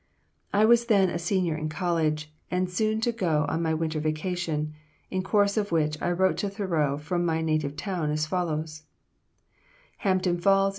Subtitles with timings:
[0.51, 4.73] I was then a senior in college, and soon to go on my winter vacation;
[5.11, 8.81] in course of which I wrote to Thoreau from my native town, as follows:
[9.97, 10.69] "HAMPTON FALLS, N.